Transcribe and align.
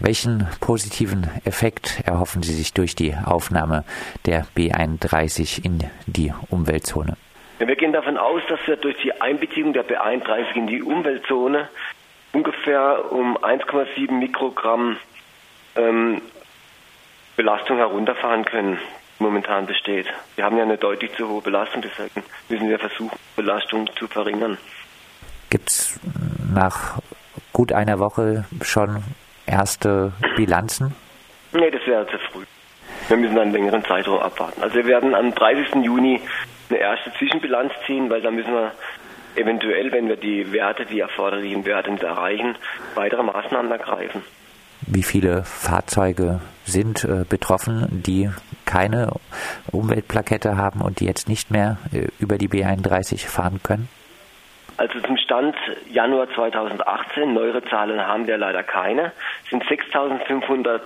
Welchen 0.00 0.46
positiven 0.60 1.30
Effekt 1.44 2.02
erhoffen 2.04 2.42
Sie 2.42 2.52
sich 2.52 2.72
durch 2.72 2.94
die 2.94 3.14
Aufnahme 3.14 3.84
der 4.26 4.46
B31 4.56 5.64
in 5.64 5.84
die 6.06 6.32
Umweltzone? 6.50 7.16
Wir 7.58 7.76
gehen 7.76 7.92
davon 7.92 8.18
aus, 8.18 8.42
dass 8.48 8.58
wir 8.66 8.76
durch 8.76 8.96
die 9.02 9.20
Einbeziehung 9.20 9.72
der 9.72 9.86
B31 9.86 10.54
in 10.54 10.66
die 10.66 10.82
Umweltzone 10.82 11.68
ungefähr 12.32 13.12
um 13.12 13.38
1,7 13.38 14.10
Mikrogramm 14.12 14.96
ähm, 15.76 16.20
Belastung 17.36 17.78
herunterfahren 17.78 18.44
können, 18.44 18.78
die 19.18 19.22
momentan 19.22 19.66
besteht. 19.66 20.06
Wir 20.34 20.44
haben 20.44 20.56
ja 20.56 20.64
eine 20.64 20.76
deutlich 20.76 21.12
zu 21.16 21.28
hohe 21.28 21.42
Belastung, 21.42 21.82
deswegen 21.82 22.24
müssen 22.48 22.68
wir 22.68 22.78
versuchen, 22.78 23.16
Belastung 23.36 23.88
zu 23.96 24.08
verringern. 24.08 24.58
Gibt 25.50 25.70
es 25.70 26.00
nach 26.52 27.00
gut 27.52 27.72
einer 27.72 28.00
Woche 28.00 28.44
schon 28.62 29.04
erste 29.46 30.12
Bilanzen? 30.36 30.94
Nee, 31.52 31.70
das 31.70 31.86
wäre 31.86 32.06
zu 32.06 32.18
früh. 32.30 32.44
Wir 33.08 33.16
müssen 33.16 33.38
einen 33.38 33.52
längeren 33.52 33.84
Zeitraum 33.84 34.20
abwarten. 34.20 34.62
Also 34.62 34.76
wir 34.76 34.86
werden 34.86 35.14
am 35.14 35.34
30. 35.34 35.84
Juni 35.84 36.20
eine 36.70 36.78
erste 36.78 37.12
Zwischenbilanz 37.18 37.72
ziehen, 37.86 38.08
weil 38.10 38.22
da 38.22 38.30
müssen 38.30 38.52
wir 38.52 38.72
eventuell, 39.36 39.92
wenn 39.92 40.08
wir 40.08 40.16
die 40.16 40.52
Werte, 40.52 40.86
die 40.86 41.00
erforderlichen 41.00 41.64
Werte 41.64 41.90
nicht 41.90 42.02
erreichen, 42.02 42.56
weitere 42.94 43.22
Maßnahmen 43.22 43.70
ergreifen. 43.70 44.22
Wie 44.86 45.02
viele 45.02 45.44
Fahrzeuge 45.44 46.40
sind 46.64 47.04
äh, 47.04 47.24
betroffen, 47.28 47.86
die 47.90 48.30
keine 48.64 49.12
Umweltplakette 49.70 50.56
haben 50.56 50.80
und 50.80 51.00
die 51.00 51.06
jetzt 51.06 51.28
nicht 51.28 51.50
mehr 51.50 51.78
äh, 51.92 52.08
über 52.18 52.38
die 52.38 52.48
B31 52.48 53.26
fahren 53.26 53.60
können? 53.62 53.88
Also 54.76 55.00
zum 55.00 55.16
Stand 55.16 55.56
Januar 55.90 56.28
2018, 56.34 57.32
neuere 57.32 57.64
Zahlen 57.64 58.04
haben 58.04 58.26
wir 58.26 58.36
leider 58.36 58.62
keine, 58.62 59.12
sind 59.48 59.64
6.500 59.64 60.80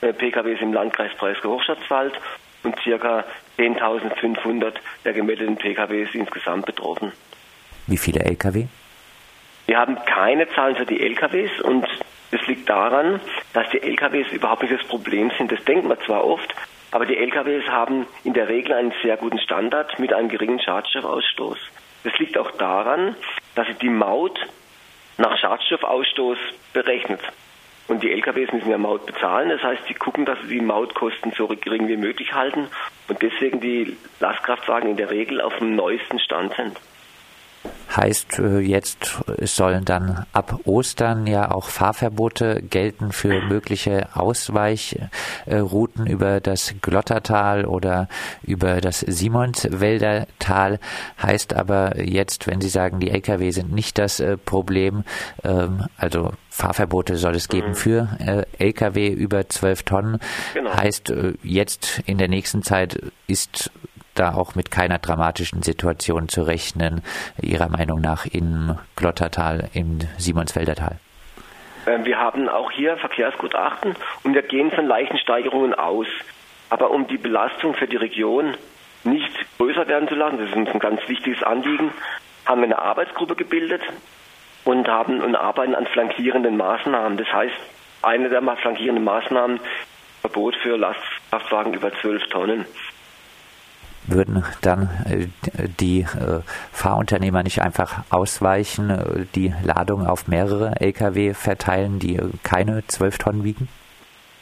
äh, 0.00 0.12
PKWs 0.12 0.60
im 0.60 0.72
Landkreis 0.72 1.12
Breisgau-Hochschwarzwald 1.18 2.14
und 2.62 2.76
ca. 2.76 3.24
10.500 3.58 4.74
der 5.04 5.12
gemeldeten 5.12 5.56
PKWs 5.56 6.14
insgesamt 6.14 6.66
betroffen. 6.66 7.12
Wie 7.86 7.96
viele 7.96 8.20
Lkw? 8.20 8.66
Wir 9.66 9.78
haben 9.78 9.96
keine 10.04 10.48
Zahlen 10.50 10.76
für 10.76 10.86
die 10.86 11.00
LKWs 11.00 11.60
und 11.62 11.86
das 12.30 12.46
liegt 12.46 12.68
daran, 12.68 13.20
dass 13.52 13.68
die 13.70 13.82
LKWs 13.82 14.32
überhaupt 14.32 14.62
nicht 14.62 14.74
das 14.74 14.86
Problem 14.86 15.30
sind. 15.38 15.50
Das 15.52 15.64
denkt 15.64 15.86
man 15.86 15.98
zwar 16.04 16.24
oft, 16.24 16.54
aber 16.90 17.06
die 17.06 17.16
LKWs 17.16 17.68
haben 17.68 18.06
in 18.24 18.34
der 18.34 18.48
Regel 18.48 18.74
einen 18.74 18.92
sehr 19.02 19.16
guten 19.16 19.38
Standard 19.38 19.98
mit 19.98 20.12
einem 20.12 20.28
geringen 20.28 20.60
Schadstoffausstoß. 20.60 21.58
Das 22.04 22.16
liegt 22.18 22.38
auch 22.38 22.50
daran, 22.52 23.16
dass 23.54 23.66
sie 23.66 23.74
die 23.74 23.88
Maut 23.88 24.38
nach 25.16 25.36
Schadstoffausstoß 25.38 26.38
berechnet. 26.72 27.20
Und 27.86 28.02
die 28.02 28.12
LKWs 28.12 28.52
müssen 28.52 28.70
ja 28.70 28.78
Maut 28.78 29.04
bezahlen. 29.04 29.50
Das 29.50 29.62
heißt, 29.62 29.86
sie 29.86 29.94
gucken, 29.94 30.24
dass 30.24 30.38
sie 30.42 30.58
die 30.58 30.60
Mautkosten 30.60 31.32
so 31.32 31.48
gering 31.48 31.86
wie 31.88 31.96
möglich 31.96 32.32
halten 32.32 32.68
und 33.08 33.20
deswegen 33.20 33.60
die 33.60 33.96
Lastkraftwagen 34.20 34.90
in 34.90 34.96
der 34.96 35.10
Regel 35.10 35.40
auf 35.40 35.56
dem 35.58 35.76
neuesten 35.76 36.18
Stand 36.18 36.54
sind. 36.54 36.80
Heißt 37.96 38.38
äh, 38.40 38.58
jetzt, 38.58 39.22
es 39.38 39.54
sollen 39.54 39.84
dann 39.84 40.26
ab 40.32 40.60
Ostern 40.64 41.26
ja 41.26 41.50
auch 41.50 41.68
Fahrverbote 41.68 42.62
gelten 42.62 43.12
für 43.12 43.40
mögliche 43.42 44.08
Ausweichrouten 44.14 46.06
über 46.06 46.40
das 46.40 46.74
Glottertal 46.80 47.66
oder 47.66 48.08
über 48.42 48.80
das 48.80 49.00
Simonswälder 49.00 50.26
Tal. 50.38 50.80
Heißt 51.22 51.54
aber 51.54 52.02
jetzt, 52.02 52.46
wenn 52.48 52.60
Sie 52.60 52.68
sagen, 52.68 52.98
die 52.98 53.10
Lkw 53.10 53.50
sind 53.50 53.72
nicht 53.72 53.98
das 53.98 54.18
äh, 54.18 54.36
Problem, 54.38 55.04
ähm, 55.44 55.84
also 55.96 56.32
Fahrverbote 56.50 57.16
soll 57.16 57.36
es 57.36 57.48
geben 57.48 57.70
mhm. 57.70 57.74
für 57.74 58.08
äh, 58.18 58.42
Lkw 58.58 59.08
über 59.08 59.48
12 59.48 59.82
Tonnen. 59.84 60.18
Genau. 60.54 60.74
Heißt 60.74 61.12
jetzt 61.42 62.02
in 62.06 62.18
der 62.18 62.28
nächsten 62.28 62.62
Zeit 62.62 62.98
ist 63.26 63.70
da 64.14 64.34
auch 64.34 64.54
mit 64.54 64.70
keiner 64.70 64.98
dramatischen 64.98 65.62
Situation 65.62 66.28
zu 66.28 66.42
rechnen, 66.42 67.02
Ihrer 67.40 67.68
Meinung 67.68 68.00
nach 68.00 68.26
im 68.26 68.78
Glottertal, 68.96 69.68
im 69.74 70.00
Simonsfelder 70.18 70.74
Tal? 70.74 70.98
Ähm, 71.86 72.04
wir 72.04 72.18
haben 72.18 72.48
auch 72.48 72.70
hier 72.70 72.96
Verkehrsgutachten 72.96 73.94
und 74.22 74.34
wir 74.34 74.42
gehen 74.42 74.70
von 74.70 74.86
leichten 74.86 75.18
Steigerungen 75.18 75.74
aus. 75.74 76.06
Aber 76.70 76.90
um 76.90 77.06
die 77.06 77.18
Belastung 77.18 77.74
für 77.74 77.86
die 77.86 77.96
Region 77.96 78.54
nicht 79.04 79.32
größer 79.58 79.86
werden 79.86 80.08
zu 80.08 80.14
lassen, 80.14 80.38
das 80.38 80.48
ist 80.48 80.56
uns 80.56 80.70
ein 80.70 80.78
ganz 80.78 81.00
wichtiges 81.08 81.42
Anliegen, 81.42 81.92
haben 82.46 82.60
wir 82.60 82.66
eine 82.66 82.78
Arbeitsgruppe 82.78 83.36
gebildet 83.36 83.82
und 84.64 84.88
haben 84.88 85.20
und 85.20 85.36
arbeiten 85.36 85.74
an 85.74 85.86
flankierenden 85.86 86.56
Maßnahmen. 86.56 87.18
Das 87.18 87.30
heißt, 87.32 87.54
eine 88.02 88.28
der 88.28 88.42
flankierenden 88.42 89.04
Maßnahmen 89.04 89.60
Verbot 90.20 90.56
für 90.56 90.76
Lastkraftwagen 90.76 91.74
über 91.74 91.92
12 91.92 92.28
Tonnen 92.28 92.64
würden 94.06 94.44
dann 94.62 94.88
äh, 95.06 95.26
die 95.80 96.00
äh, 96.00 96.40
Fahrunternehmer 96.72 97.42
nicht 97.42 97.60
einfach 97.62 98.04
ausweichen, 98.10 98.90
äh, 98.90 99.26
die 99.34 99.54
Ladung 99.62 100.06
auf 100.06 100.28
mehrere 100.28 100.72
Lkw 100.80 101.34
verteilen, 101.34 101.98
die 101.98 102.20
keine 102.42 102.86
12 102.86 103.18
Tonnen 103.18 103.44
wiegen? 103.44 103.68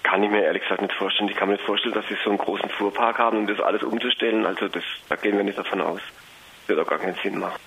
Kann 0.03 0.23
ich 0.23 0.31
mir 0.31 0.43
ehrlich 0.43 0.63
gesagt 0.63 0.83
nicht 0.83 0.95
vorstellen. 0.95 1.31
Ich 1.31 1.37
kann 1.37 1.49
mir 1.49 1.55
nicht 1.55 1.65
vorstellen, 1.65 1.95
dass 1.95 2.07
sie 2.09 2.17
so 2.23 2.31
einen 2.31 2.39
großen 2.39 2.69
Fuhrpark 2.71 3.19
haben, 3.19 3.39
um 3.39 3.47
das 3.47 3.61
alles 3.61 3.83
umzustellen. 3.83 4.45
Also 4.45 4.69
das, 4.69 4.83
da 5.09 5.17
gehen 5.17 5.37
wir 5.37 5.45
nicht 5.45 5.59
davon 5.59 5.81
aus. 5.81 6.01
Das 6.61 6.69
wird 6.69 6.81
auch 6.81 6.91
gar 6.91 6.99
keinen 6.99 7.17
Sinn 7.23 7.39
machen. 7.39 7.59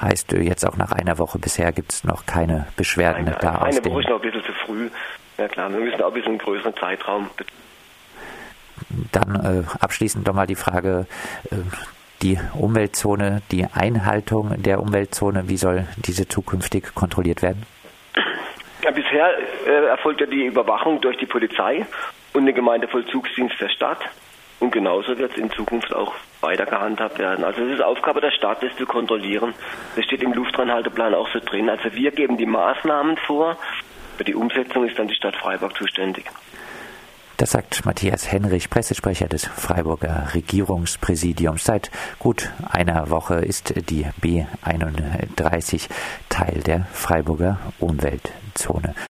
Heißt 0.00 0.32
jetzt 0.32 0.66
auch 0.66 0.76
nach 0.76 0.92
einer 0.92 1.18
Woche 1.18 1.38
bisher 1.38 1.70
gibt 1.72 1.92
es 1.92 2.04
noch 2.04 2.26
keine 2.26 2.66
Beschwerden 2.76 3.28
eine, 3.28 3.36
da 3.38 3.58
Eine 3.58 3.84
Woche 3.84 4.00
ist 4.00 4.08
noch 4.08 4.22
ein 4.22 4.22
bisschen 4.22 4.44
zu 4.44 4.52
früh. 4.64 4.88
Ja 5.38 5.48
klar, 5.48 5.70
wir 5.70 5.80
müssen 5.80 6.00
auch 6.02 6.08
ein 6.08 6.14
bisschen 6.14 6.30
einen 6.30 6.38
größeren 6.38 6.74
Zeitraum 6.76 7.28
dann 9.12 9.34
äh, 9.34 9.62
abschließend 9.80 10.26
nochmal 10.26 10.46
die 10.46 10.54
Frage, 10.54 11.06
äh, 11.50 11.56
die 12.22 12.38
Umweltzone, 12.54 13.42
die 13.50 13.66
Einhaltung 13.72 14.62
der 14.62 14.80
Umweltzone, 14.80 15.48
wie 15.48 15.56
soll 15.56 15.86
diese 15.96 16.28
zukünftig 16.28 16.94
kontrolliert 16.94 17.42
werden? 17.42 17.66
Ja, 18.82 18.90
bisher 18.90 19.38
äh, 19.66 19.86
erfolgt 19.86 20.20
ja 20.20 20.26
die 20.26 20.46
Überwachung 20.46 21.00
durch 21.00 21.16
die 21.16 21.26
Polizei 21.26 21.86
und 22.32 22.46
den 22.46 22.54
Gemeindevollzugsdienst 22.54 23.60
der 23.60 23.68
Stadt. 23.68 24.00
Und 24.58 24.70
genauso 24.70 25.18
wird 25.18 25.32
es 25.32 25.38
in 25.38 25.50
Zukunft 25.50 25.92
auch 25.92 26.14
weiter 26.40 26.66
gehandhabt 26.66 27.18
werden. 27.18 27.44
Also 27.44 27.62
es 27.62 27.74
ist 27.74 27.82
Aufgabe 27.82 28.20
der 28.20 28.30
Stadt, 28.30 28.62
das 28.62 28.74
zu 28.76 28.86
kontrollieren. 28.86 29.54
Das 29.96 30.04
steht 30.04 30.22
im 30.22 30.32
Luftreinhalteplan 30.32 31.14
auch 31.14 31.28
so 31.32 31.40
drin. 31.40 31.68
Also 31.68 31.92
wir 31.94 32.12
geben 32.12 32.36
die 32.36 32.46
Maßnahmen 32.46 33.16
vor. 33.26 33.56
Für 34.16 34.24
die 34.24 34.36
Umsetzung 34.36 34.88
ist 34.88 34.96
dann 34.98 35.08
die 35.08 35.16
Stadt 35.16 35.34
Freiburg 35.36 35.76
zuständig. 35.76 36.26
Das 37.42 37.50
sagt 37.50 37.84
Matthias 37.84 38.30
Henrich, 38.30 38.70
Pressesprecher 38.70 39.26
des 39.26 39.46
Freiburger 39.46 40.28
Regierungspräsidiums. 40.32 41.64
Seit 41.64 41.90
gut 42.20 42.52
einer 42.70 43.10
Woche 43.10 43.34
ist 43.34 43.74
die 43.90 44.06
B31 44.22 45.88
Teil 46.28 46.60
der 46.60 46.86
Freiburger 46.92 47.58
Umweltzone. 47.80 48.94